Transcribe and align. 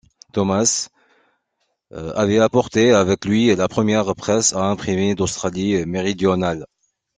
Thomas 0.33 0.89
avait 1.91 2.39
apporté 2.39 2.91
avec 2.91 3.23
lui 3.23 3.55
la 3.55 3.67
première 3.67 4.15
presse 4.15 4.51
à 4.53 4.63
imprimer 4.65 5.13
d'Australie-Méridionale. 5.13 6.65